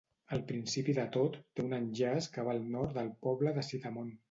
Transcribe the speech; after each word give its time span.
Al 0.35 0.39
principi 0.51 0.95
de 0.99 1.03
tot, 1.17 1.37
té 1.59 1.67
un 1.67 1.77
enllaç 1.79 2.31
que 2.39 2.49
va 2.49 2.57
al 2.59 2.65
nord 2.79 2.99
del 2.99 3.15
poble 3.29 3.57
de 3.61 3.69
Sidamon. 3.71 4.13